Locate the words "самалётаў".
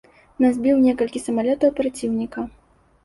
1.25-1.77